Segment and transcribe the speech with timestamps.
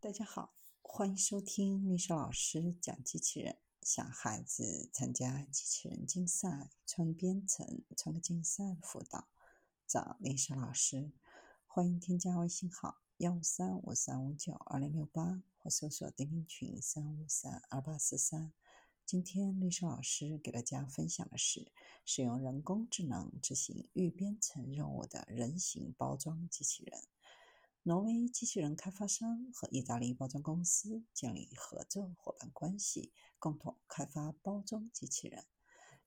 [0.00, 3.58] 大家好，欢迎收听历史老师讲机器人。
[3.82, 9.26] 想孩子参加机器人竞赛、创编程、创客竞赛辅导，
[9.88, 11.10] 找历史老师。
[11.66, 18.52] 欢迎添加微信号幺五三五三五九二零六八，或搜索钉钉群三五三二八四三。
[19.04, 21.72] 今天历史老师给大家分享的是
[22.04, 27.02] 使用人工智能执行预编程任务的人形包装机器人。
[27.84, 35.46] 挪威机器人开发商和意大利包装公司建立合作伙伴关系，共同开发包装机器人。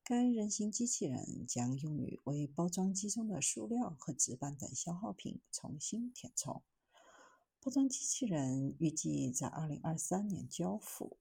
[0.04, 6.62] 该人形机器人将用于为包装机中的塑料和纸板等消耗品重新填充。
[7.62, 11.18] 包装机器人预计在2023年交付。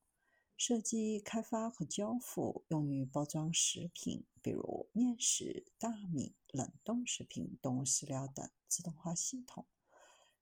[0.56, 9.64] 设计、开发和交付用于包装食品，比如面食、大米、冷冻食品、动物饲料等自动化系统。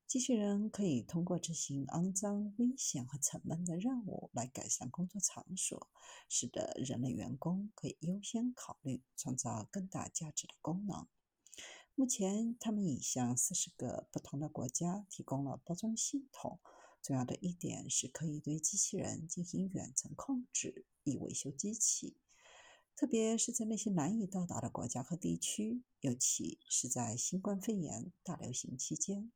[0.09, 5.91] 机器人可以通过执行肮脏、危险和沉闷的任务来改善工作场所，
[6.31, 11.07] 使得人类员工可以优先考虑创造更大价值的功能。
[11.95, 16.59] 目前，他们已向四十个不同的国家提供了包装系统。
[17.03, 22.17] 重要的一点是可以对机器人进行远程控制，以维修机器，
[22.97, 29.31] 特别是在那些难以到达的国家和地区，尤其是在新冠肺炎大流行期间。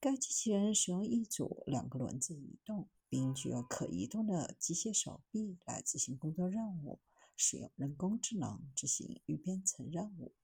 [0.00, 7.00] 该机器人使用一组两个轮子移动，并具有可移动的机械手臂来执行工作任务。
[7.40, 10.34] 使用人工智能执行预编程任务。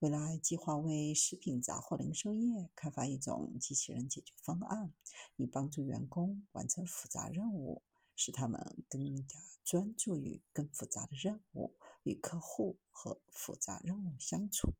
[0.00, 4.92] 未来计划为食品杂货零售业开发一种机器人解决方案，
[5.36, 7.82] 以帮助员工完成复杂任务，
[8.16, 14.74] 使他们更加专注于更复杂的任务，与客户和复杂任务相处。